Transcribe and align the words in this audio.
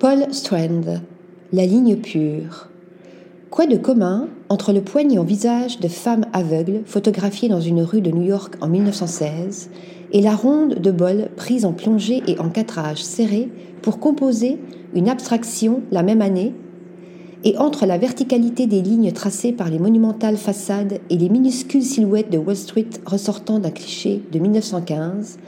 Paul 0.00 0.26
Strand, 0.32 1.02
La 1.52 1.66
ligne 1.66 1.94
pure. 1.96 2.68
Quoi 3.50 3.66
de 3.66 3.76
commun 3.76 4.26
entre 4.48 4.72
le 4.72 4.80
poignant 4.80 5.22
visage 5.22 5.78
de 5.78 5.86
femme 5.86 6.26
aveugle 6.32 6.82
photographiée 6.84 7.48
dans 7.48 7.60
une 7.60 7.80
rue 7.80 8.00
de 8.00 8.10
New 8.10 8.24
York 8.24 8.56
en 8.60 8.66
1916 8.66 9.70
et 10.12 10.20
la 10.20 10.34
ronde 10.34 10.80
de 10.80 10.90
bol 10.90 11.28
prise 11.36 11.64
en 11.64 11.72
plongée 11.72 12.24
et 12.26 12.40
en 12.40 12.48
catrage 12.48 13.04
serré 13.04 13.48
pour 13.82 14.00
composer 14.00 14.58
une 14.96 15.08
abstraction 15.08 15.82
la 15.92 16.02
même 16.02 16.22
année? 16.22 16.54
Et 17.44 17.56
entre 17.56 17.86
la 17.86 17.96
verticalité 17.96 18.66
des 18.66 18.82
lignes 18.82 19.12
tracées 19.12 19.52
par 19.52 19.70
les 19.70 19.78
monumentales 19.78 20.38
façades 20.38 20.98
et 21.08 21.16
les 21.16 21.28
minuscules 21.28 21.84
silhouettes 21.84 22.32
de 22.32 22.38
Wall 22.38 22.56
Street 22.56 22.90
ressortant 23.06 23.60
d'un 23.60 23.70
cliché 23.70 24.22
de 24.32 24.40
1915, 24.40 25.38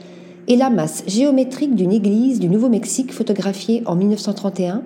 et 0.47 0.55
la 0.55 0.69
masse 0.69 1.03
géométrique 1.07 1.75
d'une 1.75 1.91
église 1.91 2.39
du 2.39 2.49
Nouveau-Mexique 2.49 3.11
photographiée 3.11 3.83
en 3.85 3.95
1931, 3.95 4.81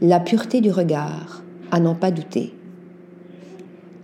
la 0.00 0.20
pureté 0.20 0.60
du 0.60 0.70
regard, 0.70 1.42
à 1.70 1.78
n'en 1.78 1.94
pas 1.94 2.10
douter. 2.10 2.52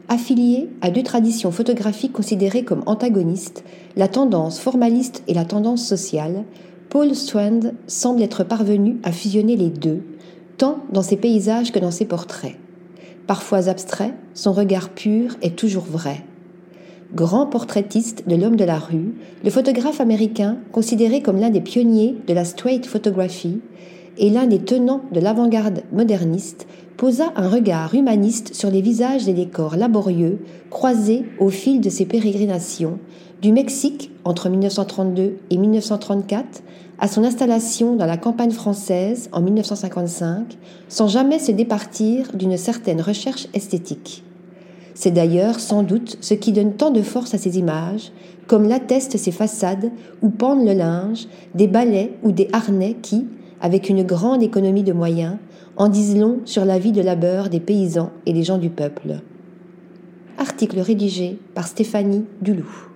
Affilié 0.08 0.68
à 0.80 0.90
deux 0.90 1.02
traditions 1.02 1.50
photographiques 1.50 2.12
considérées 2.12 2.64
comme 2.64 2.82
antagonistes, 2.86 3.64
la 3.96 4.08
tendance 4.08 4.60
formaliste 4.60 5.22
et 5.28 5.34
la 5.34 5.44
tendance 5.44 5.86
sociale, 5.86 6.44
Paul 6.88 7.14
Strand 7.14 7.72
semble 7.86 8.22
être 8.22 8.44
parvenu 8.44 8.98
à 9.04 9.12
fusionner 9.12 9.56
les 9.56 9.70
deux 9.70 10.02
tant 10.56 10.80
dans 10.92 11.02
ses 11.02 11.16
paysages 11.16 11.72
que 11.72 11.78
dans 11.78 11.90
ses 11.90 12.04
portraits. 12.04 12.56
Parfois 13.26 13.68
abstrait, 13.68 14.12
son 14.34 14.52
regard 14.52 14.90
pur 14.90 15.36
est 15.42 15.56
toujours 15.56 15.84
vrai. 15.84 16.24
Grand 17.12 17.46
portraitiste 17.46 18.28
de 18.28 18.36
l'homme 18.36 18.54
de 18.54 18.64
la 18.64 18.78
rue, 18.78 19.14
le 19.42 19.50
photographe 19.50 20.00
américain, 20.00 20.58
considéré 20.70 21.22
comme 21.22 21.40
l'un 21.40 21.50
des 21.50 21.60
pionniers 21.60 22.16
de 22.28 22.32
la 22.32 22.44
straight 22.44 22.86
photography 22.86 23.60
et 24.16 24.30
l'un 24.30 24.46
des 24.46 24.60
tenants 24.60 25.02
de 25.10 25.18
l'avant-garde 25.18 25.82
moderniste, 25.92 26.68
posa 26.96 27.32
un 27.34 27.48
regard 27.48 27.96
humaniste 27.96 28.54
sur 28.54 28.70
les 28.70 28.80
visages 28.80 29.26
les 29.26 29.48
corps 29.48 29.74
laborieux 29.74 30.38
croisés 30.70 31.24
au 31.40 31.48
fil 31.48 31.80
de 31.80 31.90
ses 31.90 32.06
pérégrinations, 32.06 33.00
du 33.42 33.50
Mexique 33.50 34.12
entre 34.22 34.48
1932 34.48 35.38
et 35.50 35.56
1934 35.56 36.62
à 37.00 37.08
son 37.08 37.24
installation 37.24 37.96
dans 37.96 38.06
la 38.06 38.18
campagne 38.18 38.52
française 38.52 39.30
en 39.32 39.40
1955, 39.40 40.58
sans 40.88 41.08
jamais 41.08 41.40
se 41.40 41.50
départir 41.50 42.30
d'une 42.34 42.56
certaine 42.56 43.00
recherche 43.00 43.48
esthétique. 43.52 44.22
C'est 44.94 45.10
d'ailleurs 45.10 45.60
sans 45.60 45.82
doute 45.82 46.18
ce 46.20 46.34
qui 46.34 46.52
donne 46.52 46.74
tant 46.74 46.90
de 46.90 47.02
force 47.02 47.34
à 47.34 47.38
ces 47.38 47.58
images, 47.58 48.12
comme 48.46 48.68
l'attestent 48.68 49.16
ces 49.16 49.30
façades 49.30 49.90
où 50.22 50.30
pendent 50.30 50.66
le 50.66 50.72
linge, 50.72 51.28
des 51.54 51.68
balais 51.68 52.12
ou 52.22 52.32
des 52.32 52.48
harnais 52.52 52.96
qui, 53.00 53.26
avec 53.60 53.88
une 53.88 54.02
grande 54.02 54.42
économie 54.42 54.82
de 54.82 54.92
moyens, 54.92 55.36
en 55.76 55.88
disent 55.88 56.18
long 56.18 56.40
sur 56.44 56.64
la 56.64 56.78
vie 56.78 56.92
de 56.92 57.02
labeur 57.02 57.48
des 57.48 57.60
paysans 57.60 58.10
et 58.26 58.32
des 58.32 58.42
gens 58.42 58.58
du 58.58 58.70
peuple. 58.70 59.20
Article 60.38 60.80
rédigé 60.80 61.38
par 61.54 61.66
Stéphanie 61.66 62.24
Duloup. 62.42 62.89